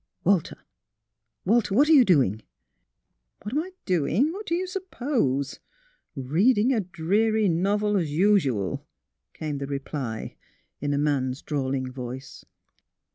''Walter— 0.23 0.57
Walter! 1.45 1.75
What 1.75 1.87
are 1.87 1.91
you 1.93 2.03
doing? 2.03 2.41
""What 3.43 3.53
am 3.53 3.59
I 3.61 3.69
doing? 3.85 4.31
What 4.33 4.47
d' 4.47 4.55
you 4.55 4.65
suppose?— 4.65 5.59
Reading 6.15 6.73
a 6.73 6.79
dreary 6.79 7.47
novel, 7.47 7.95
as 7.97 8.11
usual," 8.11 8.87
came 9.33 9.59
the 9.59 9.67
reply, 9.67 10.37
in 10.79 10.95
a 10.95 10.97
man's 10.97 11.43
drawling 11.43 11.91
voice. 11.91 12.43